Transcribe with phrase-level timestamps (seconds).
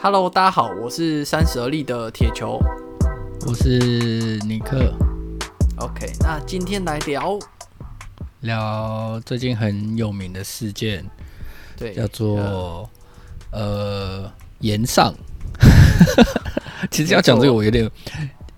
[0.00, 2.60] Hello，大家好，我是三十而立的铁球，
[3.48, 4.94] 我是尼克。
[5.78, 7.36] OK，那今天来聊
[8.42, 11.04] 聊最近很有名的事件，
[11.76, 12.88] 对，叫做
[13.50, 14.30] 呃
[14.60, 15.12] 延上。
[16.92, 17.90] 其实要讲这个，我有点，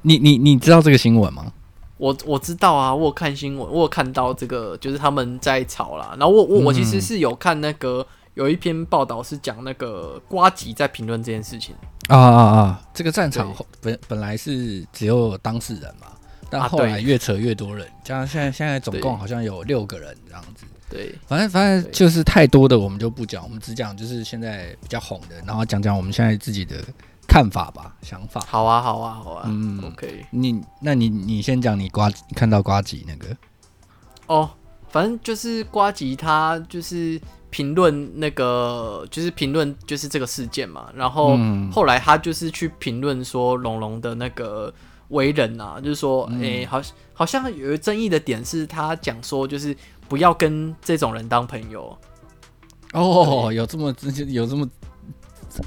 [0.02, 1.50] 你你你知道这个新闻吗？
[1.96, 6.14] 我我知道啊，我有看新闻，我有看到这个，就是他们在吵啦。
[6.18, 8.06] 然后我我我其实是有看那个。
[8.34, 11.74] 有一篇报道是讲那个瓜吉在评论这件事情
[12.08, 12.82] 啊啊啊！
[12.94, 16.06] 这个战场本本来是只有当事人嘛，
[16.48, 20.64] 但后来越扯越多人，加上现在现在总共好像有六个人这样子。
[20.88, 26.76] 对，反正反正就是太多的我们就不讲，我们只讲就是现在比较红的，然后讲讲我们现在自己的
[27.28, 28.40] 看法吧，想法。
[28.46, 29.44] 好啊，好啊，好啊。
[29.46, 30.26] 嗯，OK。
[30.30, 33.36] 你那你你先讲你瓜看到瓜吉那个
[34.26, 34.50] 哦，
[34.88, 37.20] 反正就是瓜吉他就是。
[37.50, 41.36] 评论那个就是评论就是这个事件嘛，然后
[41.72, 44.72] 后来他就是去评论说龙龙的那个
[45.08, 46.80] 为人啊，就是说，诶、欸，好
[47.12, 49.76] 好像有争议的点是他讲说，就是
[50.08, 51.96] 不要跟这种人当朋友。
[52.92, 53.94] 哦，有这么
[54.28, 54.68] 有这么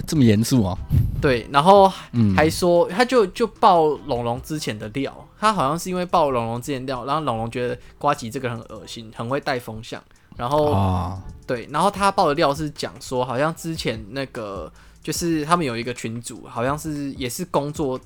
[0.07, 0.77] 这么严肃啊？
[1.21, 1.91] 对，然后
[2.35, 10.01] 还说他就就爆龙龙之前的料，他好像是因为爆龙龙之前料，然后龙龙觉得瓜吉这个人很恶心，很会带风向。
[10.35, 17.99] 然后，哦、对，然后他爆的料是讲说，好像之前那个就是他们有一个群组，好像是也是工作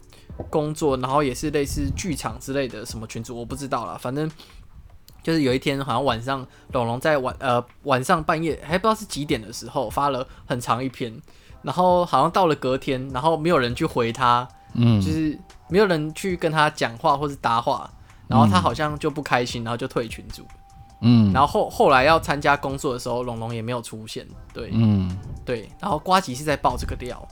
[0.49, 3.97] 工作，然后也是类似剧场之类的什么群组，我不知道啦。
[3.99, 4.29] 反正
[5.23, 11.17] 就是有一天，好像晚上龙龙在晚呃晚上半夜还不知道是几点的时候发了很长一篇，
[11.61, 15.37] 然后好像到了隔天，然后没有人去回他，嗯，就是
[15.69, 17.89] 没有人去跟他讲话或是搭话，
[18.27, 20.43] 然后他好像就不开心，然后就退群组。
[20.43, 20.49] 嗯，
[21.31, 24.25] 然后后后来要参加工作的时候，龙龙也没有出现。
[24.51, 25.69] 对，嗯，对。
[25.79, 27.25] 然后瓜吉是在爆这个料，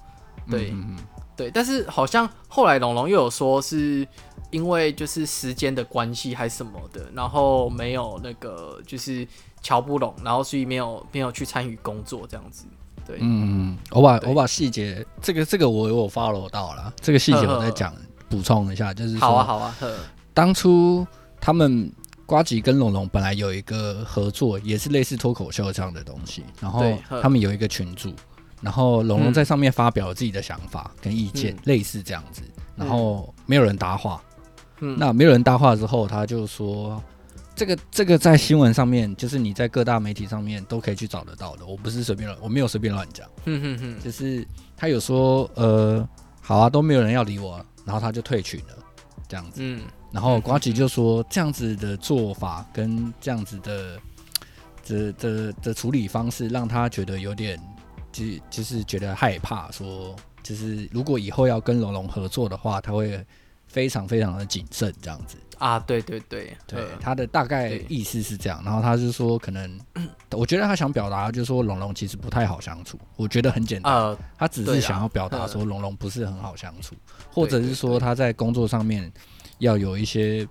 [0.47, 0.95] 对，嗯、
[1.35, 1.49] 对。
[1.49, 4.07] 但是好像后来龙龙又有说是
[4.51, 9.27] 因为就是时间的关系还是什么的，然后没有那个就是
[9.63, 12.65] 瞧不拢，然后所以没有没有去参与工作这样子。
[13.03, 17.91] 对，嗯，我把我把细节这个这个我有 follow 到了，这个细节我再讲
[18.29, 19.91] 补充一下，就是好啊好啊，呵，
[20.35, 21.05] 当初
[21.41, 21.91] 他们。
[22.25, 26.43] 呱吉跟龙龙本来有一个合作，也是类似脱口秀这样的东西。
[26.59, 26.83] 然后
[27.21, 28.13] 他们有一个群组，
[28.61, 32.41] 然后龙龙在上面发表了自己的想法跟意见，类似这样子。
[32.75, 34.21] 然后没有人搭话，
[34.79, 37.01] 那没有人搭话之后，他就说
[37.55, 41.65] ：“这个这个在新闻上面，就是你在各大媒体上面都可以去找得到的。
[41.65, 43.29] 我不是随便乱，我没有随便乱讲。
[43.45, 46.05] 嗯哼哼，就是他有说，呃，
[46.41, 48.75] 好啊，都没有人要理我，然后他就退群了，
[49.27, 49.61] 这样子。
[49.61, 49.81] 嗯。”
[50.15, 53.99] 然后瓜吉就说，这样子的做法跟这样子的
[54.87, 57.59] 的的的处理方式，让他觉得有点，
[58.13, 63.21] 就就是觉得害怕，说就是如果以后要跟龙龙合作的话，他会
[63.67, 68.63] 非常非常的谨慎，这样子啊，对对对对，他的大概意思是这样。
[68.63, 69.77] 然后他就说，可能
[70.31, 76.95] 我觉得他想表达就是说龙龙其实不太好相处，我觉得很简单，他只是想要表达说龙龙不是很好相处，
[77.33, 79.11] 或者是说他在工作上面。
[79.59, 80.47] 要有一些，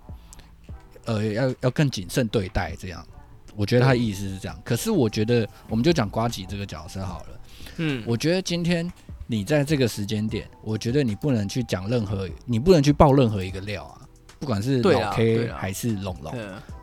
[1.05, 3.07] 呃，要要更谨慎对待，这样，
[3.55, 4.61] 我觉得他的意思是这样。
[4.65, 7.41] 可是我觉得，我们就讲瓜吉这个角色好了。
[7.77, 8.91] 嗯，我觉得今天
[9.27, 14.01] 你在这个时间点，我觉得你不能去讲任何，你不能去爆任何一个料啊，
[14.39, 16.35] 不管是老 K 还是龙龙，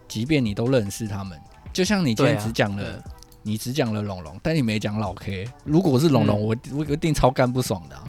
[0.08, 1.40] 即便你都认识他们，
[1.72, 3.04] 就像你今天只讲了，
[3.42, 5.48] 你只讲了龙龙，但你没讲老 K。
[5.64, 8.04] 如果是龙龙，我我一定超干不爽的啊。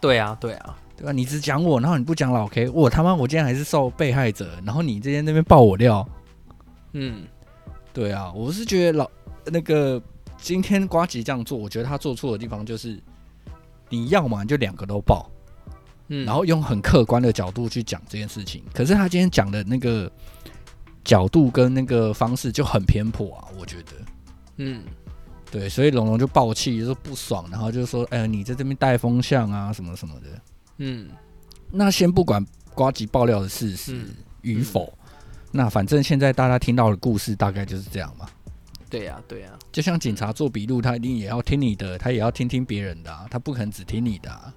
[0.00, 0.78] 对啊，对啊。
[0.96, 1.12] 对吧？
[1.12, 6.06] 你只讲我，然后你不讲老 K，我他妈我今天还是受被害者，然后你今天那边爆我料，
[6.92, 7.24] 嗯，
[7.92, 9.10] 对啊，我是觉得老
[9.46, 10.00] 那个
[10.38, 13.02] 今天瓜吉这样做，我觉得他做错的地方就是，
[13.88, 15.28] 你要嘛就两个都爆，
[16.08, 20.10] 嗯，然后用很客观的角度去讲这件事情，可是他今天讲的那个
[21.02, 23.92] 角度跟那个方式就很偏颇啊，我觉得，
[24.58, 24.82] 嗯，
[25.50, 30.28] 对，所以龙龙就爆气，就说不爽，然后就说，哎呀，你在这边带风向啊，什么什么的。
[30.78, 31.10] 嗯，
[31.70, 34.04] 那先不管瓜吉爆料的事实
[34.42, 34.92] 与否，
[35.50, 38.26] 那反正现在大家听到的故事大概就是这样嘛。
[38.90, 44.52] 对呀、啊，对呀、啊，就像警察做笔录，他一定也要听你的，他也要听听别人的、啊，他不可能只听你的、啊。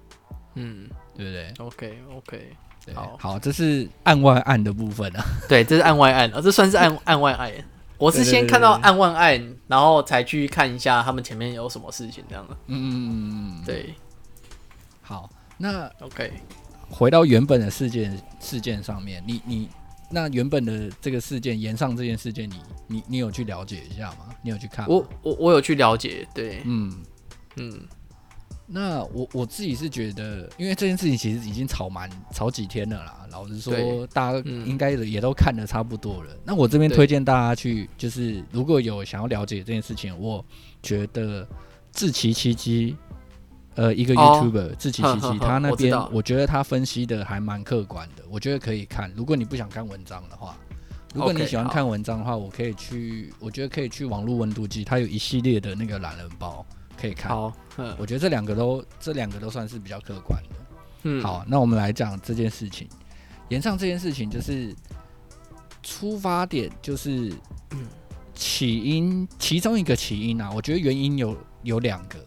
[0.56, 5.24] 嗯，对不对？OK OK，对好，好，这是案外案的部分啊。
[5.48, 7.52] 对，这是案外案，啊，这算是案案外案。
[7.98, 12.54] 我是先看到案外案，然后才去看一下他们前面有什么事情这样的。
[12.66, 13.94] 嗯嗯嗯嗯，对，
[15.00, 15.30] 好。
[15.58, 16.32] 那 OK，
[16.90, 19.68] 回到原本的事件事件上面，你你
[20.10, 22.54] 那原本的这个事件，延上这件事件你，
[22.86, 24.34] 你你你有去了解一下吗？
[24.42, 24.86] 你有去看？
[24.88, 26.92] 我我我有去了解，对，嗯
[27.56, 27.80] 嗯，
[28.66, 33.26] 那我我自己是觉得，因为这件事情其实已经吵蛮吵几天了啦。
[33.32, 36.32] 老实说，大家应该也都看得差不多了。
[36.32, 40.42] 嗯、那我这边推荐大家去，就是如果有想要了解这件事情，我
[40.82, 41.46] 觉得
[41.92, 42.96] 志祺七七，
[43.76, 49.12] 呃，一个 YouTuber 志祺七七，他那边我，我觉得他分析的还蛮客观的，我觉得可以看。
[49.14, 50.56] 如果你不想看文章的话，
[51.14, 56.66] 如果你喜欢看文章的话，我可以去，我觉得可以去网络温度计，它有一系列的那个懒人包。
[56.98, 57.52] 可以看，好，
[57.98, 60.56] 我觉得这两个都这两个都算是比较客观的。
[61.02, 62.88] 嗯，好，那我们来讲这件事情，
[63.50, 64.74] 炎上这件事情就是
[65.82, 67.30] 出发点就是
[68.34, 72.18] 起因，其中一个起因啊，我觉得原因有有两个，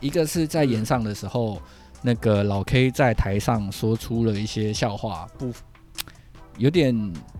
[0.00, 1.60] 一个是在演上的时候，
[2.02, 5.52] 那个老 K 在台上说出了一些笑话，不
[6.58, 6.94] 有点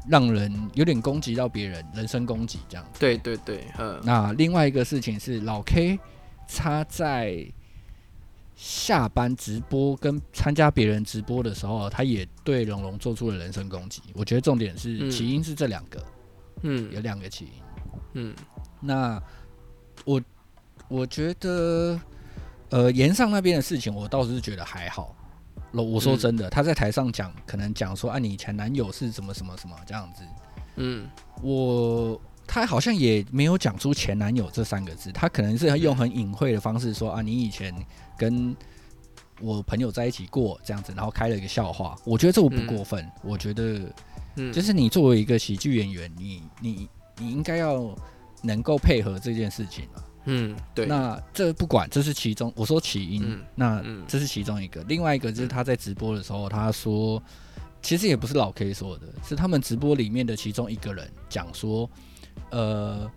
[0.09, 3.01] 让人有点攻击到别人，人身攻击这样子。
[3.01, 4.01] 对对对，嗯。
[4.05, 5.99] 那另外一个事情是老 K。
[6.53, 7.47] 他在
[8.57, 14.03] 下班直播跟参加别人直播的时候，他也对龙龙做出了人身攻击。
[14.15, 16.05] 我觉得重点是起因是这两个，
[16.63, 17.53] 嗯，有两个起因，
[18.15, 18.35] 嗯。
[18.81, 19.23] 那
[20.05, 20.21] 我
[20.89, 21.97] 我觉得，
[22.71, 25.15] 呃，岩上那边的事情，我倒是觉得还好。
[25.73, 30.25] 我说真的，他在台上讲，可能讲说啊，你前男友是什么什么什么这样子，
[30.77, 31.09] 嗯，
[31.43, 32.21] 我。
[32.53, 37.73] 他好像也没有讲出前男友这三个字，他可能是用很隐晦的方式说啊，你以前
[38.19, 38.57] 跟
[39.41, 41.97] 我朋友在一起过这样子，然后开了一个笑话。
[42.05, 43.81] 我觉得这我不过分，我觉得，
[44.53, 46.89] 就是你作为一个喜剧演员，你你
[47.19, 47.97] 你应该要
[48.43, 50.03] 能够配合这件事情嘛。
[50.31, 50.87] 嗯，对。
[50.87, 54.83] 那这不管，这是其中我说起因，那这是其中一个。
[54.85, 57.21] 另外一个就是他在直播的时候，他说，
[57.83, 61.91] 其实也不是老 K 说的，是他们直播里面的其中一个人讲说。
[62.51, 63.11] 呃，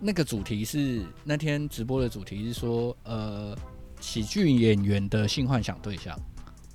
[0.00, 3.56] 那个主题是那天直播的主题是说，呃，
[4.00, 6.18] 喜剧演员的性幻想对象，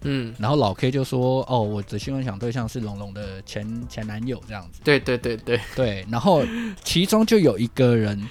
[0.02, 6.44] 嗯，然后老 K 就说，哦，我的性幻想对象是龙龙的前前男友这样子，对对对对对，然后
[6.84, 8.22] 其中就有一个人，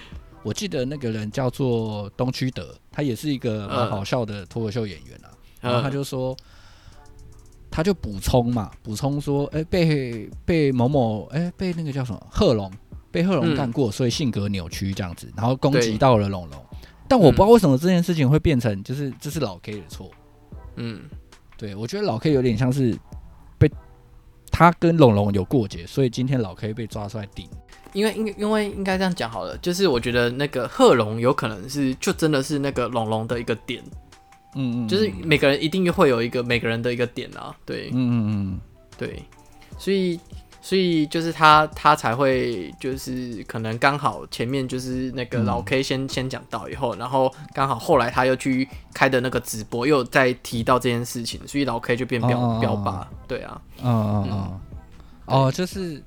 [0.45, 6.37] 我记得那个人叫做东区德，他也是一个蛮好笑的脱口秀演员啊，然后他就说，
[7.71, 12.71] 他就补充嘛，补充说，哎，被被某某，哎，被那个叫什么贺龙。
[13.11, 16.65] 被贺龙干过，所以性格扭曲这样子，然后攻击到了龙龙。
[17.07, 20.11] 但我不知道为什么这件事情会变成，就是这是老 K 的错。
[20.75, 21.03] 嗯，
[21.57, 22.99] 对，我觉得老 K 有点像是被
[24.57, 27.45] 他跟龙龙有过节，所以今天老 K 被抓出来顶。
[27.91, 33.83] 因为，因为，因为应该这样讲好了，就是我觉得那个贺龙有可能是就真的是那个龙龙的一个点。
[34.55, 37.53] 嗯嗯，就是每个人一定会有一个每个人的一个点啊。
[37.65, 38.59] 对，嗯嗯嗯，
[38.97, 39.21] 对，
[39.77, 40.17] 所以。
[40.65, 54.59] 所以就是他，他才会就是可能刚好前面就是那个老 K 先、嗯、先讲到以后，然后刚好后来他又去开的那个直播，又再提到这件事情，所以老 K 就变标标靶，对啊，嗯嗯嗯，
[55.27, 56.01] 哦，就是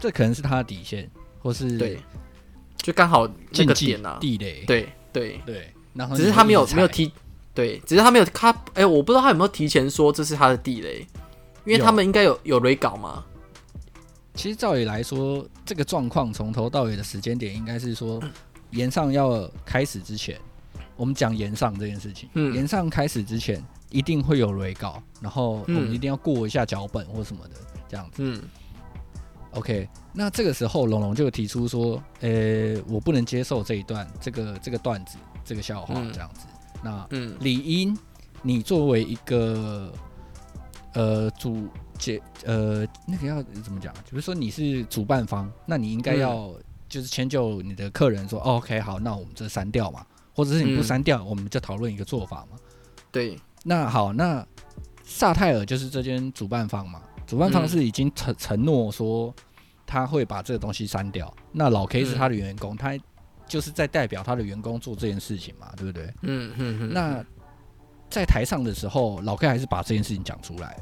[0.00, 1.06] 这可能是他的底线，
[1.42, 1.98] 或是对，
[2.78, 5.38] 就刚好这个点啊，地雷，对对。
[5.44, 7.12] 对，然后只是他没有没有提，
[7.52, 11.06] 对，只是他没有他，哎、欸，我不知道他有没有提前说这是他的地雷。
[11.68, 13.22] 因为他们应该有有雷稿嘛？
[14.32, 18.22] 其实照理来说，这个状况从头到尾的时间点应该是说，
[18.70, 20.40] 延上要开始之前，
[20.96, 22.28] 我们讲延上这件事情。
[22.32, 27.56] 嗯，延上开始之前一定会有雷稿，然后我们一定要过一下脚本或什么的
[27.86, 28.22] 这样子。
[28.22, 28.42] 嗯。
[29.50, 36.46] OK，那这个时候龙龙就提出说：“呃、欸，我不能接受这一段，这个这个段子，这个笑话这样子。
[36.46, 37.94] 嗯”那嗯，理应
[38.40, 39.92] 你作为一个。
[40.94, 41.68] 呃，主
[41.98, 43.92] 解呃，那个要怎么讲？
[43.94, 46.54] 比如说你是主办方，那你应该要
[46.88, 50.04] 就是迁就你的客人说，，OK，好，那我们这删掉嘛，
[50.34, 52.58] 或者是你不删掉，嗯，我们就讨论一个做法嘛。
[53.10, 54.46] 对，那好，那
[55.04, 59.34] 萨泰尔就是这间主办方嘛，主办方是已经承承诺说
[59.86, 62.98] 他会把这个东西删掉，那老 K 是他的员工，嗯，他
[63.46, 66.04] 就是在代表他的员工做这件事情嘛，对不对？
[66.22, 66.92] 嗯嗯嗯。
[66.92, 67.24] 那
[68.10, 70.76] 在台上的时候，老 K 还是把这件事情讲出来，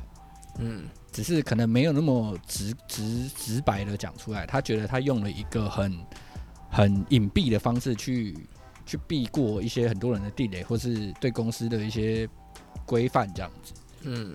[0.59, 4.47] 嗯，只是可能没有那么直直直白的讲出来。
[4.47, 5.99] 他觉得他用了一个很
[6.71, 8.37] 很隐蔽的方式去
[8.87, 12.29] 去避过一些很多人的地雷，或是对公司的一些
[12.85, 13.73] 规范这样子。
[14.03, 14.35] 嗯，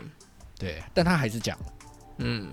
[0.60, 1.58] 对，但他还是讲，
[2.18, 2.52] 嗯，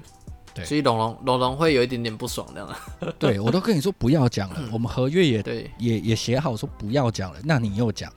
[0.54, 2.76] 对，所以龙龙龙龙会有一点点不爽这样。
[3.18, 8.12] 对，我都跟你说不要讲了，嗯，我们合约也对也也写好说不要讲了，那你又讲，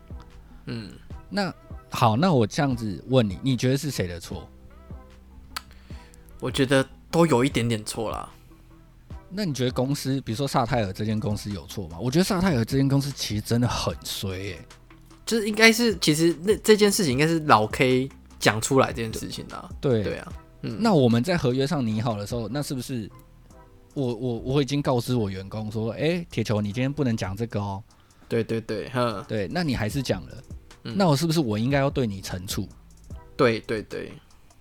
[0.68, 0.92] 嗯，
[1.30, 1.51] 那。
[1.92, 4.50] 好，那我这样子问你，你觉得是谁的错？
[6.40, 8.28] 我觉得都有一点点错啦。
[9.30, 11.98] 那你觉得公司，比如说萨泰尔这间公司有错吗？
[12.00, 14.66] 我觉得萨泰尔这间公司其实真的很衰耶、欸。
[15.26, 19.70] 就是应该是其实那这件事情应该是老 K 讲出来这件事情的。
[19.80, 20.34] 对对啊，
[20.64, 23.10] 嗯，那我们在合约上拟好的时候，那是不是
[23.94, 27.82] 我我我已经告知我员工说，哎、欸，铁球，你今天不能讲这个哦。
[28.28, 30.44] 对对对，哼，对，那你还是讲了，
[30.84, 32.68] 嗯、那我是不是我应该要对你惩处？
[33.38, 34.12] 对对对，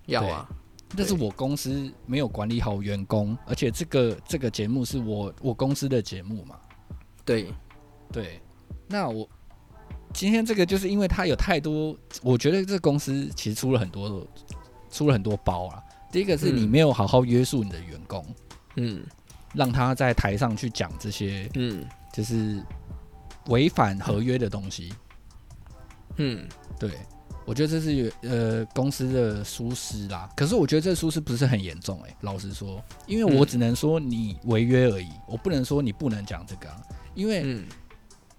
[0.05, 0.49] 要啊。
[0.95, 6.59] 但是我公司没有管理好员工，而且这个这个节目是我我公司的节目嘛。
[7.23, 7.53] 对
[8.11, 8.41] 对，
[8.87, 9.27] 那我
[10.13, 14.27] 今天这个就是因为他有太多，我觉得这公司其实出了很多
[14.89, 15.81] 出了很多包啊。
[16.11, 18.25] 第一个是你没有好好约束你的员工，
[18.75, 19.01] 嗯，
[19.53, 22.61] 让他在台上去讲这些，嗯，就是
[23.47, 24.93] 违反合约的东西，
[26.21, 26.47] 嗯，
[26.79, 26.91] 对。
[27.43, 36.79] 我觉得这是呃公司的疏失啦，可是我觉得这疏失不是很严重诶、欸，老实说，因为我只能说你违约而已，我不能说你不能讲这个、啊，
[37.15, 37.59] 因为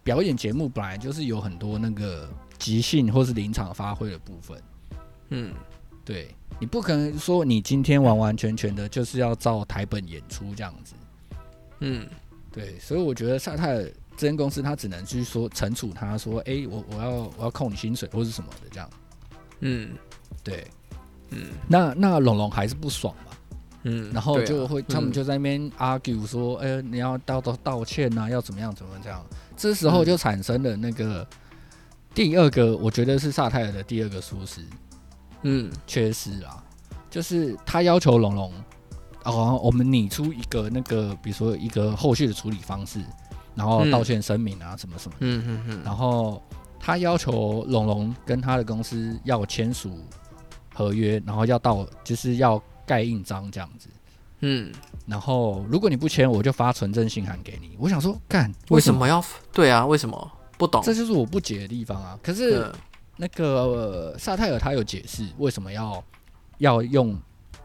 [0.04, 4.62] 表演节目本来就是有很多那个即兴或是临场发挥的部分，
[5.30, 5.52] 嗯，
[6.04, 10.94] 对，你不可能说你今天完完全全的就是要照台本演出这样子，
[11.80, 12.08] 嗯，
[12.52, 18.88] 对，所以我觉得萨泰尔这间公司他只能去说惩处他说，哎、欸，我我要我要扣你薪水或是什么的这样。
[19.58, 19.90] 嗯，
[20.44, 20.64] 对，
[21.30, 23.32] 嗯，那那龙龙还是不爽嘛，
[23.82, 29.26] 嗯，然后就会、啊、他们就在那边 argue 说，哎、嗯欸，你要道道道歉呐、啊，要怎么样怎么样这样，
[29.56, 31.26] 这时候就产生了那个
[32.14, 34.60] 第二个，我觉得是萨泰尔的第二个疏失，
[35.42, 36.62] 嗯，缺失啊，
[37.10, 38.52] 就是他要求龙龙，
[39.24, 43.00] 哦，我们拟出一个那个，比如说一个后续的处理方式，
[43.54, 46.42] 然后道歉声明啊，什么什么，嗯嗯嗯，然后。
[46.84, 50.00] 他要求龙龙跟他的公司要签署
[50.74, 53.88] 合约，然后要到就是要盖印章这样子。
[54.40, 54.72] 嗯，
[55.06, 57.76] 然后如果你不签，我就发存证信函给你。
[57.78, 59.24] 我想说，干为什么要？
[59.52, 60.32] 对啊，为什么？
[60.58, 62.18] 不懂，这就是我不解的地方啊。
[62.20, 62.68] 可是
[63.16, 66.04] 那个萨泰尔他有解释为什么要
[66.58, 67.16] 要用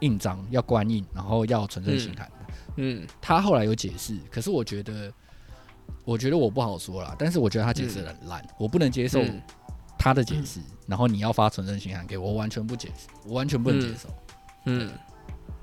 [0.02, 2.32] 印章，要官印，然后要存证信函。
[2.76, 5.12] 嗯，他后来有解释，可是我觉得。
[6.04, 9.22] 我觉得我不好说啦，但是我觉得他解释的很烂，嗯，我不能接受
[9.98, 14.08] 他的解释，嗯，然后你要发纯正信函给我，我完全不解释，我完全不能接受。
[14.66, 14.90] 嗯，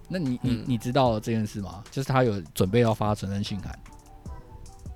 [0.08, 1.82] 那你你你知道这件事吗？
[1.90, 3.78] 就是他有准备要发纯正信函。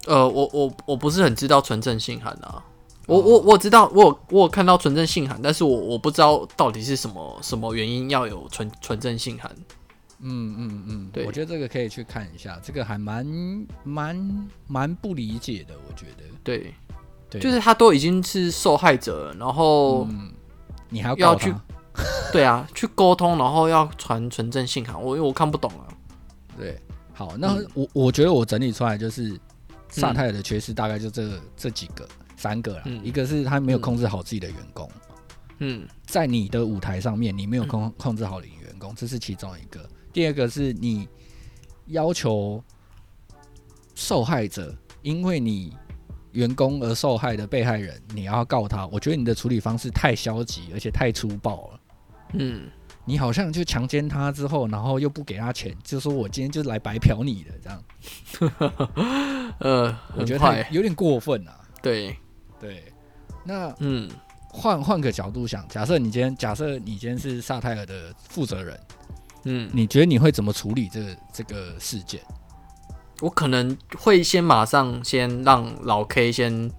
[0.06, 2.62] 呃，我我我不是很知道纯正信函啊，
[3.06, 9.50] 我我我知道，我有我有看到纯正信函，但是我我不知道到底是什么什么原因要有纯纯正信函。
[10.20, 13.24] 嗯嗯嗯，对，我觉得这个可以去看一下，这个还蛮
[13.84, 16.24] 蛮蛮不理解的，我觉得。
[16.42, 16.74] 对，
[17.30, 20.32] 对，就是他都已经是受害者了，然后、嗯、
[20.88, 21.54] 你还要，要去，
[22.32, 25.86] 对啊，去沟通，然后要传纯正信函，我因为我看不懂啊。
[26.56, 26.80] 对，
[27.12, 29.38] 好，那我、嗯、我觉得我整理出来就是
[29.88, 34.90] 萨泰尔的缺失大概就这、嗯、这几个三个啦、嗯，一个是他没有控制好自己的员工，
[35.58, 39.88] 嗯，在你的舞台上面你没有控控制好你的员工、嗯，这是其中一个。
[40.18, 41.08] 第二个是你
[41.86, 42.60] 要求
[43.94, 45.72] 受害者，因为你
[46.32, 48.84] 员工而受害的被害人，你要告他。
[48.88, 51.80] 我觉得你的处理方式太消极，而且太粗暴了。
[52.32, 52.68] 嗯，
[53.04, 59.54] 你好像就强奸他之后，然后又不给他钱，就说我今天就是来白嫖你的这样。
[59.60, 61.60] 呃，我觉得他有点过分啊。
[61.80, 62.16] 对，
[62.58, 62.92] 对。
[63.44, 64.10] 那嗯，
[64.48, 68.76] 换换个角度想，假设你今天，假设你今天是萨泰尔的负责人。
[69.44, 72.20] 嗯，你觉得你会怎么处理这个这个事件？
[73.20, 76.70] 我可能会先马上先让老 K 先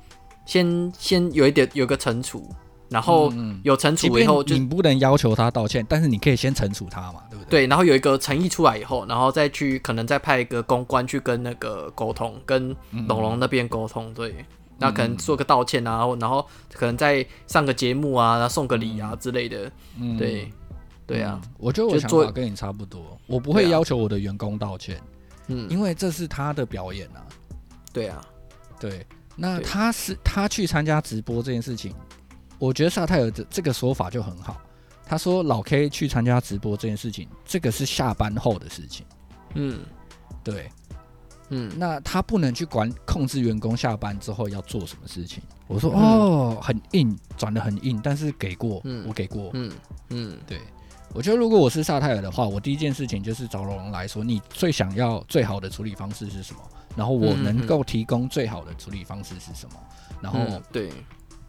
[0.46, 2.50] 先先有一点有个惩处，
[2.88, 7.50] 然后有惩处以后就，就你不能要求他道歉，但是你可以先惩处他嘛，对不对？
[7.50, 12.74] 对，然后有一个诚意出来以后，然后再去可能再派一个公关去跟那个沟通，跟
[13.08, 14.34] 龙龙那边沟通，对，
[14.78, 19.70] 那可能做个道歉啊，然后可能再上个节目啊，然后送个礼啊之类的，
[20.18, 20.50] 对。
[21.10, 25.02] 对啊、嗯，我觉得我想法跟你差不多，我不会要求我的员工道歉，
[25.48, 27.26] 嗯，因为这是他的表演啊。
[27.92, 28.24] 对啊，
[28.80, 29.04] 对，
[29.36, 31.96] 那他是他去参加直播这件事情，
[32.60, 34.62] 我觉得萨泰尔的这个说法就很好。
[35.04, 39.04] 他说老 K 去参加直播这件事情，这个是下班后的事情。
[39.56, 39.80] 嗯，
[40.44, 40.70] 对，
[41.50, 45.42] 嗯，那他不能去管控制员工下班之后要做什么事情。
[45.66, 49.72] 我说、嗯、哦，很硬，转的很硬，但是给过，嗯，我给过，嗯
[50.10, 50.60] 嗯，对。
[51.14, 56.60] 我觉得如果我是萨泰尔的话，我第一件事情就是找龙龙来说，你最想要最好的处理方式是什么？
[56.96, 59.76] 然后我能够提供最好的处理方式是什么？
[60.22, 60.90] 然后对，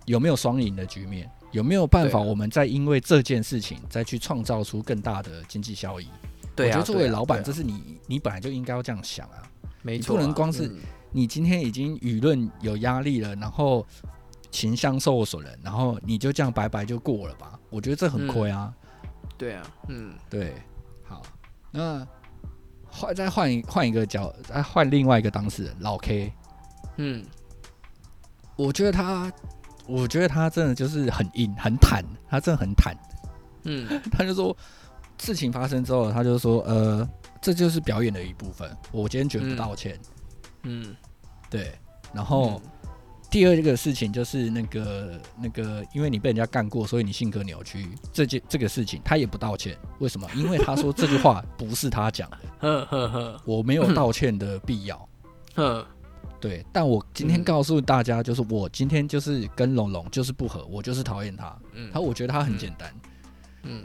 [0.07, 1.31] 有没有双赢的局面？
[1.53, 6.07] 有没有办法我们再因为这件事情再去创造出更大的经济效益？
[6.55, 9.43] 对啊，我觉得作为老板，这是你你本来就应该要这样想啊，
[9.83, 10.73] 没错，不能光是
[11.11, 13.85] 你今天已经舆论有压力了，然后
[14.53, 17.59] 形象受损了，然后你就这样白白就过了吧？
[17.69, 18.80] 我觉得这很亏啊、嗯。
[19.41, 20.53] 对啊，嗯，对，
[21.03, 21.23] 好，
[21.71, 22.07] 那
[22.87, 26.31] 换再换一换一个角，再换另外一个当事人老 K，
[26.99, 27.25] 嗯，
[28.55, 29.33] 我觉得他，
[29.87, 32.95] 我觉得他真的就是很硬很坦，他真的很坦，
[33.65, 34.55] 嗯， 他就说
[35.17, 37.09] 事情发生之后，他就说，呃，
[37.41, 39.99] 这就是表演的一部分，我今天绝不道歉，
[40.65, 40.97] 嗯，嗯。
[41.49, 41.73] 对，
[42.13, 42.61] 然后。
[42.63, 42.71] 嗯
[43.31, 47.89] 第二个事情就是那个那个，因为你被人家干过，所以你性格扭曲。
[48.13, 49.79] 这件这个事情，他也不道歉。
[50.01, 50.29] 为什么？
[50.35, 52.39] 因为他说这句话不是他讲的。
[52.59, 55.09] 呵呵呵，我没有道歉的必要。
[55.55, 55.87] 呵，
[56.41, 56.67] 对。
[56.73, 61.57] 但我今天告诉大家，就是我今天就是跟龙龙就是不合，我就是讨厌他。
[61.73, 61.89] 嗯。
[61.93, 62.93] 他我觉得他很简单。
[63.63, 63.83] 嗯。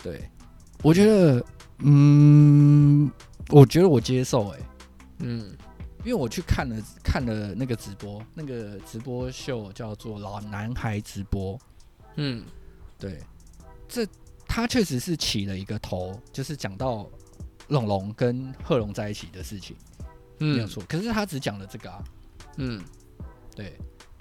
[0.00, 0.30] 对。
[0.82, 1.44] 我觉得，
[1.78, 3.10] 嗯，
[3.50, 4.48] 我觉得我接受。
[4.50, 4.58] 哎。
[5.18, 5.50] 嗯。
[6.06, 11.58] 因为我去看了看了那个直播，那个直播秀叫做“老男孩直播”。
[12.14, 12.44] 嗯，
[12.96, 13.20] 对，
[13.88, 14.06] 这
[14.46, 17.10] 他确实是起了一个头，就是讲到
[17.66, 19.76] 龙龙跟贺龙在一起的事情，
[20.38, 20.80] 嗯，没有错。
[20.88, 22.04] 可是他只讲了这个啊，
[22.58, 22.80] 嗯，
[23.56, 23.76] 对。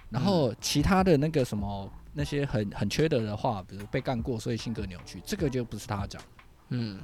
[0.09, 6.19] 然后其他的那个什么那些很很缺德的话，比如被干过，所以性格扭曲，这个就不是他讲。
[6.69, 6.99] 嗯，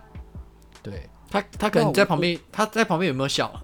[0.82, 3.64] 对他他可能在旁边，他在旁边有没有笑？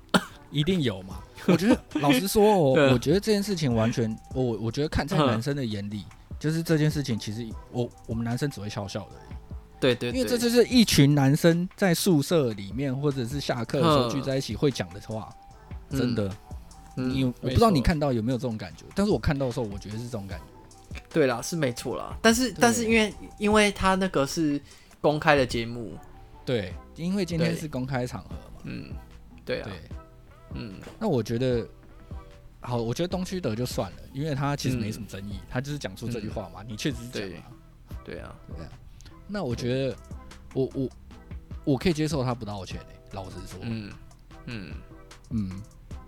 [0.52, 1.22] 一定有嘛？
[1.48, 6.06] 我觉得老实说， 我我觉得这件事情完全，我我觉得看在男生的眼里，
[6.40, 9.16] 就是这件事情其实我我们男生只会笑笑的。
[9.80, 15.30] 对对，因为这就是一群男生在宿舍里面或者是下课的时候聚在一起会讲的话，
[15.90, 16.32] 真的。
[16.96, 21.00] 你我不知道你看到有没有这种感觉，但是我看到的时候，我觉得是这种感觉。
[21.14, 22.18] 对啦，是没错啦。
[22.24, 24.60] 但是但是因为因为他那个是
[25.00, 25.94] 公开的节目，
[26.44, 28.62] 对，因为今天是公开场合嘛。
[28.64, 28.90] 嗯，
[29.46, 29.70] 对啊。
[30.54, 31.68] 嗯，那我觉得
[32.60, 37.46] 好，我觉得东区德就算了，因为他其实没什么争议，嗯、他就是讲出这句话嘛，嗯、你确实是讲嘛，
[38.04, 38.72] 对啊，对啊。
[39.28, 39.96] 那我觉得
[40.54, 40.90] 我我
[41.66, 43.92] 我可以接受他不道歉诶、欸，老实说，嗯
[44.46, 44.72] 嗯
[45.30, 45.62] 嗯，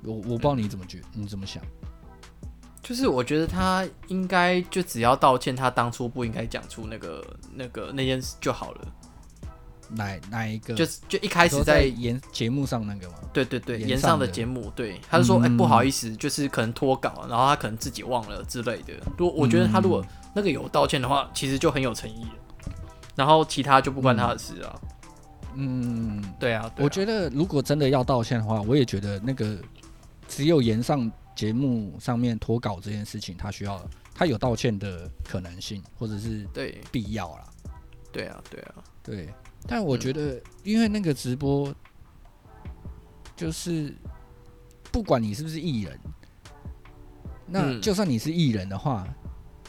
[0.04, 1.62] 我我不知道你怎么觉，你怎么想？
[2.82, 8.88] 就是我觉得他应该就只要道歉，他当初不应该讲出那个那个那件事就好了。
[9.90, 10.74] 哪哪一个？
[10.74, 13.16] 就是就一开始在演节目上那个吗？
[13.34, 18.94] 对对对，演上的节目，对，他就说，哎、嗯欸，不好意思，就是可能脱稿，然后他可能自己忘了之类的。
[19.18, 22.32] 如果我觉得他如果那个有道歉的话，嗯、其实就很有诚意了。
[23.16, 24.80] 然后其他就不关他的事啊。
[25.56, 29.58] 嗯，对啊，对啊，我觉得如果真的要道歉的话，我也觉得那个
[30.28, 37.46] 只有演上节目上面脱稿这件事情，他需要他有道歉的可能性，或者是对必要啦。
[38.12, 39.30] 对啊，对啊，对。
[39.68, 41.74] 但我觉得，因为那个直播，
[43.36, 43.94] 就是
[44.92, 46.00] 不管你是不是艺人，
[47.46, 49.08] 那就算你是艺人的话，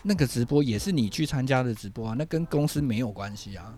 [0.02, 3.74] 那个直播也是你去参加的直播啊，那跟公司没有关系啊。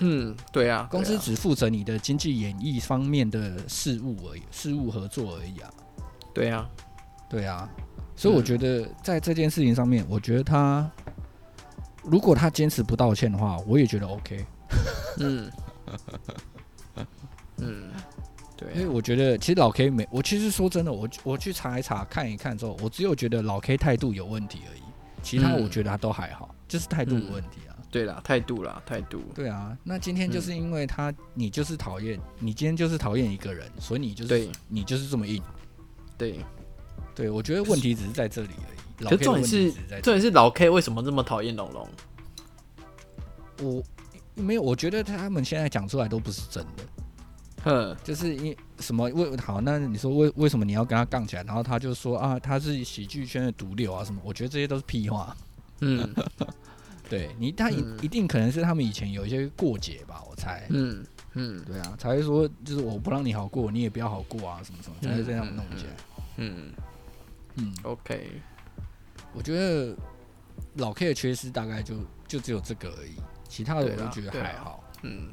[0.00, 5.70] 嗯，对啊，公司只负责你的经济演艺方面的事务而已，事务合作而已啊。
[6.34, 6.68] 对啊，
[7.28, 7.70] 对啊，
[8.16, 10.90] 所以我觉得在这件事情上面，我觉得他
[12.02, 14.44] 如果他坚持不道歉的话，我也觉得 OK。
[15.18, 15.50] 嗯，
[17.58, 17.90] 嗯，
[18.56, 24.82] 对，因为我觉得其实老 K 没，我其实说真的，我我去查一查看一看之后，我只有觉得老 K 态度有问题而已，
[25.22, 27.76] 其他我觉得他都还好，嗯、就是态度有问题啊。
[27.90, 29.22] 对啦，态度啦，态度。
[29.34, 35.42] 对啊，那今天就是因为他，你就是讨厌，你今天就是讨厌一个人，所以你就是对你就是这么硬。
[36.16, 36.38] 对，
[37.14, 39.08] 对我觉得问题只是在这里而已。
[39.10, 41.88] 可重点是，重点是老 K 为什么这么讨厌龙龙？
[43.60, 43.82] 我。
[44.34, 46.84] 没有，我觉得他们现在讲出来都不是真的。
[47.64, 49.60] 哼，就是因什么为好？
[49.60, 51.44] 那你说为为什么你要跟他杠起来？
[51.44, 54.20] 然后他就说啊，他是喜剧圈的毒瘤啊什么？
[54.24, 55.36] 我觉得这些都是屁话。
[55.80, 56.12] 嗯，
[57.08, 60.22] 对你，他一、嗯、一定可能是他们以前有一些过节吧？
[60.28, 60.66] 我猜。
[60.70, 65.92] 嗯嗯，对啊，才会说就是我不让你好过，你也不要好过啊，什么什么，才会这样弄起来。
[66.38, 66.72] 嗯
[67.54, 68.28] 嗯，OK，
[69.34, 69.96] 我觉得
[70.74, 71.94] 老 K 的缺失大概就
[72.26, 73.14] 就只有这个而已。
[73.52, 75.28] 其他的我都觉得还好，嗯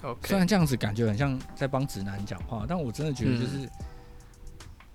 [0.00, 0.28] ，OK。
[0.28, 3.70] 虽然这样子感觉很像在帮直男讲话，但我真的觉得就是，嗯、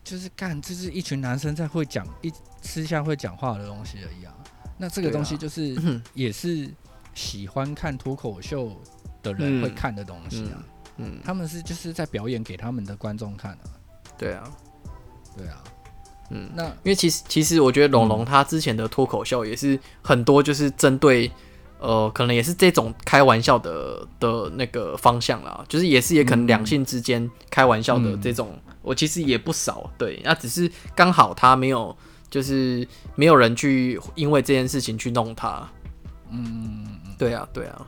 [0.01, 4.33] 就是干，就是一群男生在会讲一私下会讲话的东西而已啊。
[4.77, 5.75] 那这个东西就是
[6.13, 6.73] 也是
[7.13, 8.81] 喜欢看脱口秀
[9.21, 10.63] 的人会看的东西啊，
[10.95, 13.63] 嗯，嗯，他们是就是在表演给他们的观众看啊。
[14.17, 14.49] 对啊，
[15.35, 15.61] 对啊，
[16.29, 21.29] 嗯，那因为其实其实我觉得龙龙他之前的脱口秀也是很多就是针对。
[21.79, 29.89] 呃，可能也是这种开玩笑的的那个方向啦，就是也是也可能两性之间开玩笑的这种，嗯、我其实也不少。
[29.97, 31.95] 对，那只是刚好他没有
[32.29, 35.67] 就是没有人去因为这件事情去弄他。
[36.29, 36.85] 嗯，
[37.17, 37.87] 对啊，对啊。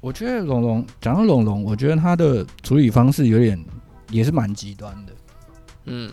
[0.00, 3.62] 我觉得龙龙讲到龙龙，我觉得他的处理方式有点
[4.10, 5.12] 也是蛮极端的。
[5.84, 6.12] 嗯，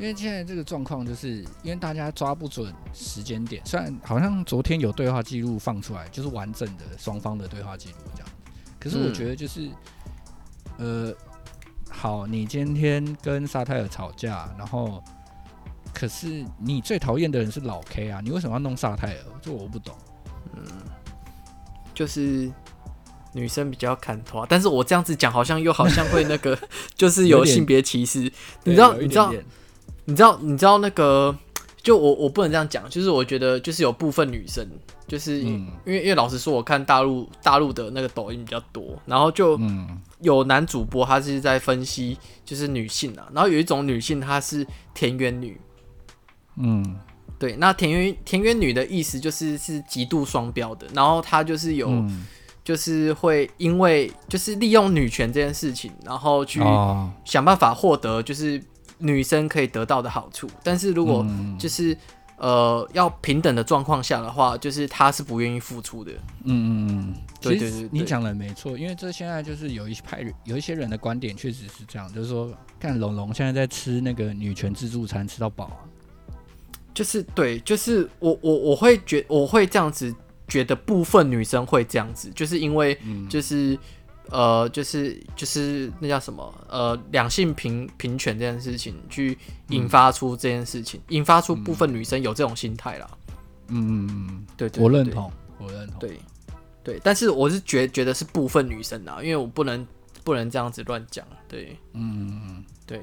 [0.00, 3.62] 因为现在这个状况，就是因为大家抓不准时间点。
[3.66, 8.28] 虽然好像昨天有对话记录放出来，就是完整的双方的对话记录这样，
[8.78, 9.68] 可是我觉得就是，
[10.78, 11.14] 嗯、呃，
[11.90, 15.04] 好，你今天跟萨泰尔吵架，然后
[15.92, 19.24] 可是你最讨厌的人是老 K 啊，你为什么要弄萨泰尔？
[19.42, 19.94] 这我不懂。
[20.56, 20.64] 嗯，
[21.94, 22.50] 就是。
[23.32, 26.58] 女生比较看头，但是我这样子讲好像又好像会那个，
[26.96, 28.22] 就是有性别歧视。
[28.64, 28.92] 你知道？
[28.94, 29.32] 你知道？
[30.04, 30.38] 你知道？
[30.40, 31.36] 你知道那个？
[31.82, 34.62] 就我我不能这样讲，就是我觉得就是有部分女生，
[35.08, 39.58] 就是因为因为老实说，我看大陆大陆的那个抖音比较多，然后就
[40.20, 45.58] 有男主播他是在分析就是女性啊，然后有一种女性她是田园女，
[46.56, 46.84] 嗯，
[47.38, 51.90] 对，那田园田园女的意思就是是极度双标的，然后她就是有。
[52.62, 56.60] 就是会因为就是利用女权这件事情，然后去
[57.24, 58.62] 想办法获得就是
[59.00, 60.48] 女生可以得到的好处。
[60.62, 61.26] 但是如果
[61.58, 61.96] 就是
[62.36, 66.12] 呃要平等的状况下的话，就是他是不愿意付出的。
[66.44, 75.82] 嗯嗯嗯，对对对，你讲的没错，因为这现在就是有一派有一些人的观点确实是这样，就是说看龙龙现在在吃那个女权自助餐吃到饱啊，
[76.94, 80.14] 就是对，就是我我我会觉我会这样子。
[80.48, 83.78] 觉得部分女生会这样子，就是因为就是、嗯、
[84.30, 89.36] 呃，就是就是那叫什么呃，两性平平权这件事情，去
[89.68, 93.10] 引发出这件事情，嗯、引发出部分女生有这种心态啦。
[93.68, 95.98] 嗯嗯嗯，对，我认同，我认同。
[95.98, 96.18] 对
[96.82, 99.86] 对，但是我是觉觉得是部分女生啊，因为我不能
[100.24, 101.26] 不能这样子乱讲。
[101.46, 103.00] 对，嗯嗯对。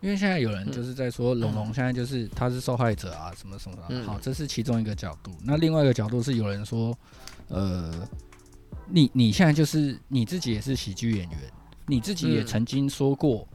[0.00, 4.04] 因为现在有人就是在说龙龙现在就是他是受害者啊，什么什么的。
[4.04, 5.30] 好，这是其中一个角度。
[5.42, 6.94] 那另外一个角度是有人说，
[7.48, 8.06] 呃，
[8.86, 11.38] 你你现在就是你自己也是喜剧演员，
[11.86, 13.46] 你自己也曾经说过，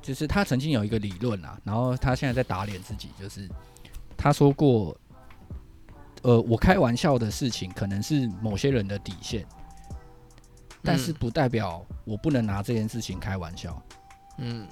[0.00, 3.48] 就是他曾经有一个理论啊，然后他现在在打脸自己，就是
[4.16, 4.96] 他说过，
[6.22, 9.46] 呃，我开玩笑的事情可能是某些人的底线，
[10.82, 13.82] 但是不代表我不能拿这件事情开玩笑。
[14.38, 14.66] 嗯。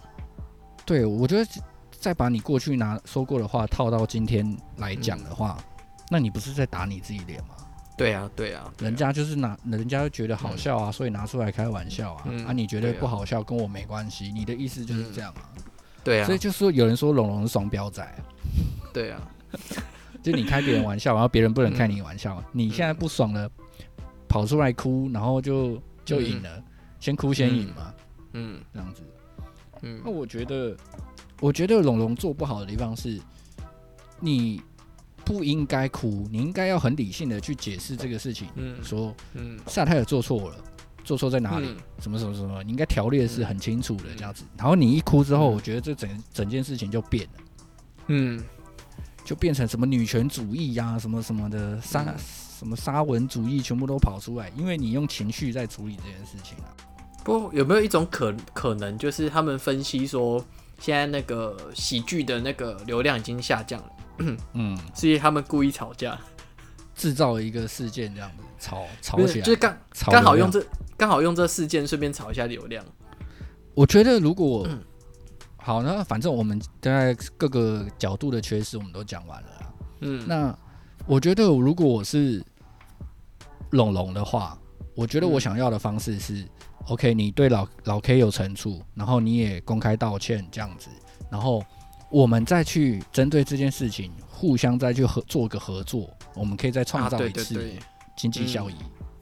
[0.84, 1.48] 对，我觉得
[1.92, 5.64] 再把你过去拿说过的话套到今天来讲的话，嗯，
[6.10, 7.54] 那你不是在打你自己脸吗？
[8.00, 12.24] 对啊，对啊，人家就是拿，人家觉得好笑啊，嗯，所以拿出来开玩笑啊。
[12.30, 15.52] 嗯，啊，你觉得不好笑跟我没关系，你的意思就是这样啊？
[16.02, 18.02] 对啊，所以就说有人说龙龙是双标仔，
[18.90, 19.20] 对啊，
[20.24, 23.46] 就你开别人玩笑，然后别人不能开你玩笑，嗯，你现在不爽了，
[24.26, 26.64] 跑出来哭，然后就就赢了，嗯，
[27.00, 27.94] 先哭先赢嘛，
[28.32, 29.02] 嗯，这样子。
[29.82, 30.74] 嗯，那我觉得，
[31.38, 33.20] 我觉得龙龙做不好的地方是，
[34.18, 34.62] 你
[35.30, 38.48] 不应该哭，你应该要很理性的去解释这个事情。
[38.56, 40.56] 嗯，说，嗯，萨泰尔做错了，
[41.04, 41.72] 做错在哪里？
[42.00, 42.62] 什么什么什么？
[42.64, 44.42] 你应该条列是很清楚的这样子。
[44.56, 47.40] 然后你一哭之后，我觉得这整整件事情就变了。
[48.08, 48.42] 嗯，
[49.24, 52.04] 就变成什么女权主义呀，什么什么的沙
[52.58, 56.74] 什么沙文主义，全部都跑出来，因为你用情绪在处理这件事情啊。
[57.22, 60.44] 不，有没有一种可可能，就是他们分析说，
[60.78, 63.90] 现在那个喜剧的那个流量已经下降了，
[64.52, 66.18] 嗯，是因为他们故意吵架，
[66.94, 70.64] 制造一个事件这样子吵吵起来，就是刚刚好用这
[70.96, 72.84] 刚好用这事件顺便炒一下流量。
[73.74, 74.82] 我觉得如果、嗯、
[75.56, 79.48] 好呢，反正我们在各个角度的缺失我们都讲完了，
[80.00, 80.56] 嗯，那
[81.06, 82.44] 我觉得如果我是
[83.70, 84.58] 龙龙的话，
[84.94, 86.46] 我觉得我想要的方式是。
[86.86, 90.88] OK，你对老老 K 有惩处，然后你也公开道歉这样子，
[91.30, 91.62] 然后
[92.10, 97.72] 我们再去针对这件事情，互相再去合做个合作，我们可以再创造一次
[98.16, 98.74] 经济效益，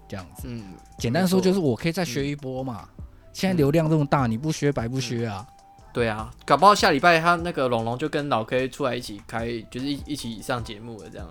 [0.08, 0.42] 这样子。
[0.46, 0.62] 嗯，
[0.98, 2.88] 简单说就是我可以再削一波嘛。
[3.32, 5.46] 现在流量这么大，你不削白不削啊？
[5.92, 11.28] 对啊，搞不好下礼拜他那个龙龙就跟老 K 出来一起开，就是一一起上节目了这样。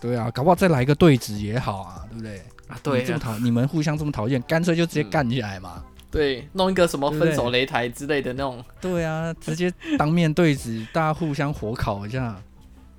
[0.00, 2.38] 对啊，搞不好再来一个对峙也好啊，对不对？
[2.68, 5.82] 啊，对，这么讨你们互相这么讨厌，干脆就直接干起来嘛。
[6.16, 8.64] 对，弄一个什么分手擂台之类的那种。
[8.80, 12.36] 对啊，直接当面对质， 大家互相火烤一下。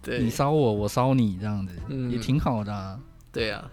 [0.01, 2.97] 对，你烧我，我烧你，这样子，嗯，也挺好的啊。
[3.31, 3.69] 对啊，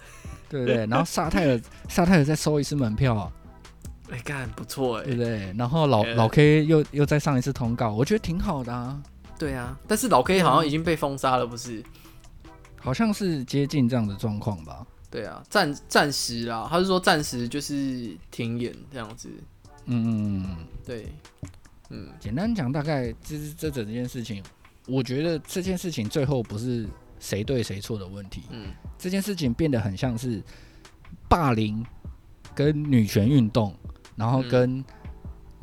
[0.48, 0.86] 对不对？
[0.86, 3.30] 然后沙泰尔， 沙泰尔再收一次门票，
[4.10, 5.54] 哎，干不错哎，对不对？
[5.56, 9.00] 然后老老 K 又又再上一次通告，我觉得挺好的啊。
[9.38, 11.82] 对啊，但是老 K 好像已经被封杀了，不是？
[12.80, 14.84] 好像是接近这样的状况吧。
[15.14, 19.28] 对啊，暂暂时啦，他是说暂时就是停演这样子。
[19.84, 21.06] 嗯嗯嗯，对，
[21.90, 24.42] 嗯，简单讲，大概就是这整件事情，
[24.88, 26.84] 我觉得这件事情最后不是
[27.20, 30.42] 谁对谁错的问题，嗯，这件事情变得很像是
[31.28, 31.86] 霸凌
[32.52, 33.72] 跟女权运动，
[34.16, 34.84] 然后跟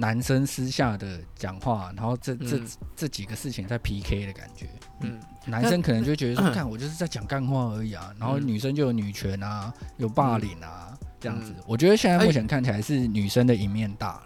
[0.01, 2.59] 男生私下的讲话，然后这这
[2.95, 4.67] 这几个事情在 PK 的感觉，
[5.01, 14.23] 嗯，男生可能就觉得说， 看我就是在讲干话而已啊，然后女生就有女权啊，有霸凌啊，这样子，我觉得现在目前看起来是女生的一面大了。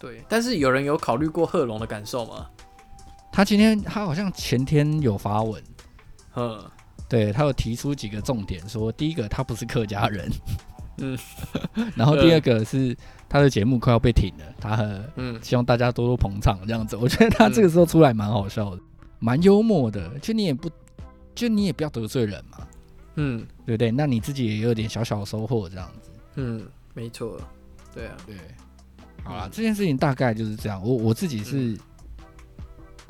[0.00, 2.50] 对，但是有人有考虑过贺龙的感受吗？
[3.30, 5.62] 他今天他好像前天有发文，
[6.34, 6.68] 嗯，
[7.08, 10.28] 对他有提出几个重点，说第一个他不是客家人，
[11.00, 11.18] 嗯，
[11.96, 12.96] 然后第二个是
[13.28, 16.96] 他的节目快要被停了，他很嗯希望大家多多捧场这样子。
[16.96, 18.82] 我觉得他这个时候出来蛮好笑的，
[19.18, 20.70] 蛮幽默的，就你也不
[21.34, 22.58] 就你也不要得罪人嘛，
[23.16, 23.90] 嗯，对不对？
[23.90, 27.40] 那你自己也有点小小收获这样子，嗯，没错，
[27.94, 28.36] 对啊，对。
[29.24, 30.82] 好了，这件事情大概就是这样。
[30.82, 31.76] 我我自己是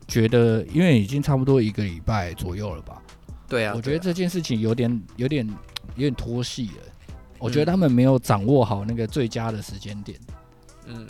[0.09, 3.01] 觉得，因为已经差不多一个礼拜左右了吧。
[3.47, 5.47] 对啊，我觉得这件事情有点、有点、
[5.95, 6.83] 有点拖戏了。
[7.39, 10.19] 我觉得他们没有掌握好那个最佳的时间点。
[10.87, 11.07] 嗯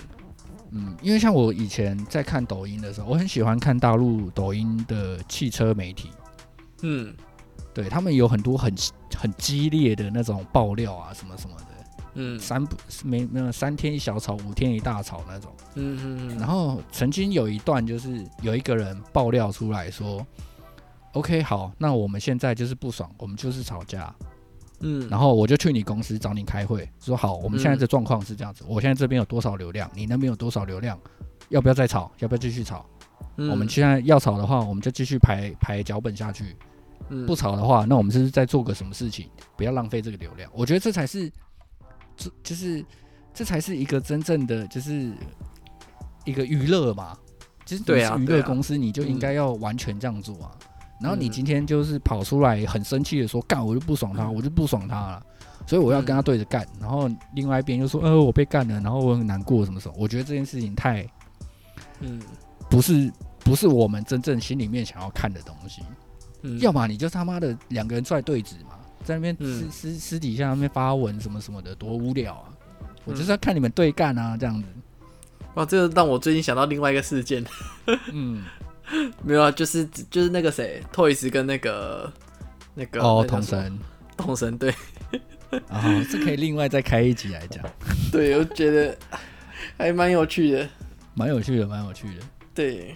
[0.70, 6.10] 嗯，因为像我以前在看抖音的时候，我很喜欢看大陆抖音的汽车媒体。
[6.82, 7.14] 嗯，
[7.72, 8.74] 对他们有很多很
[9.16, 11.64] 很激烈的那种爆料啊，什么什么的。
[12.20, 15.50] 嗯，三不没没有三天一小吵，五天一大吵那种。
[15.76, 16.38] 嗯嗯嗯。
[16.38, 20.26] 然后曾经有一段就是有一个人爆料出来说
[21.12, 24.12] ，OK 好，那我们现在就是不爽，我们就是吵架。
[24.80, 25.08] 嗯。
[25.08, 30.98] 然后我就去你公司找你开会，说好，我们现在的状况是这样子，我现在这边有多少流量，你那边有多少流量，
[31.48, 32.10] 要不要再炒？
[32.18, 32.84] 要不要继续吵？
[33.36, 36.56] 我们现在要炒的话，我们就继续排排脚本下去。
[37.26, 39.28] 不炒的话，那我们是不是在做个什么事情？
[39.56, 40.50] 不要浪费这个流量。
[40.52, 41.30] 我觉得这才是。
[42.16, 42.84] 这就是，
[43.32, 45.12] 这才是一个真正的，就是
[46.24, 47.16] 一个娱乐嘛。
[47.64, 50.50] 其实对啊，娱乐公司你就应该要完全这样做啊。
[51.00, 55.26] 然后你今天就是跑出来很生气的说，干我就不爽他，我就不爽他了，
[55.66, 56.66] 所以我要跟他对着干。
[56.80, 59.94] 然后另外一边又说，呃，我被干了，然后我很难过，什么什么？
[59.98, 61.06] 我觉得这件事情太，
[62.00, 62.20] 嗯，
[62.68, 65.82] 不是不是我们真正心里面想要看的东西。
[66.42, 68.76] 嗯，要么你就他妈的两个人出来对峙嘛。
[69.04, 72.50] 在那边私私私底下那边发文什么什么的，多无聊啊！
[73.04, 74.68] 我就是要看你们对干啊，这样子。
[75.54, 77.42] 哇，这个让我最近想到另外一个事件。
[78.12, 78.44] 嗯，
[79.22, 82.12] 没有啊，就是就是那个谁，Toys 跟那个
[82.74, 83.78] 那个哦，童神，
[84.16, 84.74] 童神对。
[85.68, 87.64] 啊， 这可以另外再开一集来讲。
[88.12, 88.96] 对，我觉得
[89.76, 90.68] 还蛮有趣的，
[91.14, 92.22] 蛮有趣的，蛮有趣的。
[92.54, 92.94] 对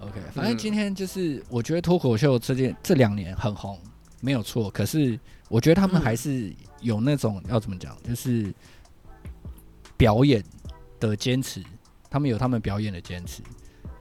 [0.00, 3.78] ，OK，反正今天就是我觉得脱口秀这件这两年很红。
[4.24, 5.18] 没有错，可是
[5.48, 8.54] 我觉得他们还是有那种、嗯、要怎么讲，就是
[9.96, 10.40] 表演
[11.00, 11.60] 的坚持，
[12.08, 13.42] 他们有他们表演的坚持，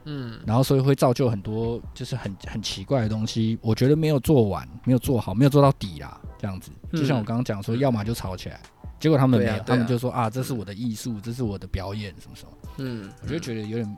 [0.06, 3.58] 嗯，然后所以会造就很多就是很很奇怪的东西。
[3.62, 6.72] 我觉得没有做完，没有做好，没有做到底啦，这样子。
[6.92, 8.60] 就像我刚刚讲说，要么就吵起来，
[9.00, 12.52] 结果他们没有，他们就说啊，这是我的艺术，这是我的表演，什么什么。
[12.78, 13.98] 嗯，我就觉得有点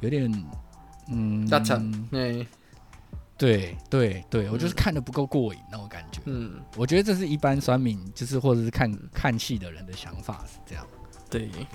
[0.00, 0.44] 有点
[1.08, 2.46] 嗯，大成，对。
[3.38, 6.20] 对对对，我就是看的不够过瘾那种感觉。
[6.26, 10.86] 嗯，我觉得这是一般酸民，就是或者是看看戏的人的想法是这样。
[11.30, 11.66] 对对，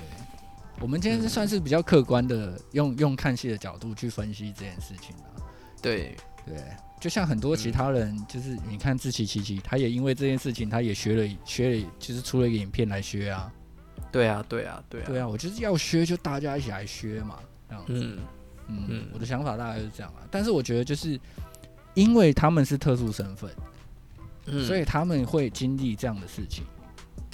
[0.80, 5.42] 我们今天是算是比较客观的，用用看戏的角度去分析这件事情啊。
[5.82, 6.58] 对对，
[7.00, 13.52] 就像很多其他人，就是你看志祺七七，他也因为这件事情，他也学了学了，就是出了一个影片来学啊。
[14.12, 17.94] 对啊对啊对啊对啊，我就是要学，就大家一起来学嘛，这样子。
[17.94, 18.20] 嗯
[18.68, 21.20] 嗯，我的想法大概是这样啊，但是我觉得就是。
[21.94, 23.50] 因为他们是特殊身份，
[24.48, 26.66] 嗯，所以他们会经历这样的事情。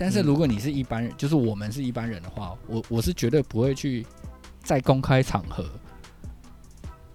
[0.02, 4.04] 但是如果你是一般人，就是我们是一般人的话，我我是绝对不会去
[4.64, 5.64] 在公开场合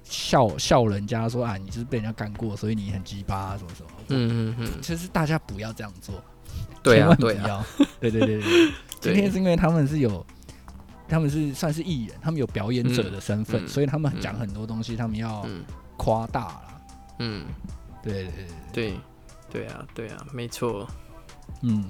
[0.05, 3.90] 笑笑人家说啊，你就是被人家干过，所以你很鸡巴什么什么。
[4.11, 6.22] 嗯嗯嗯，其实大家不要这样做，
[6.81, 7.66] 对啊，对啊，
[7.99, 8.72] 对对对 对。
[9.01, 10.25] 今天是因为他们是有，
[11.09, 15.44] 他们是算是艺人，他们有表演者的身份，所以他们讲很多东西，他们要
[15.96, 16.83] 夸大了。
[17.18, 17.46] 嗯，
[18.01, 18.33] 对对。
[18.72, 19.01] 对
[19.51, 20.87] 对啊对啊，没错。
[21.62, 21.85] 嗯，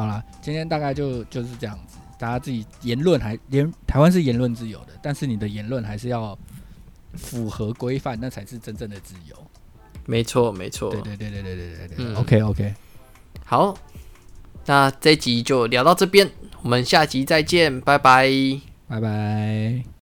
[0.00, 1.98] 好了，今天大概就就是这样子。
[2.18, 6.38] 大家自己言论还言台湾是言论自由的，但是你的言论还是要
[7.12, 9.36] 符合规范，那才是真正的自由。
[10.06, 11.96] 没错没错，对对对对对对对对。
[11.98, 12.74] 嗯，OK OK，
[13.44, 13.76] 好，
[14.64, 16.30] 那这集就聊到这边，
[16.62, 18.26] 我们下集再见，拜拜，
[18.88, 19.99] 拜拜。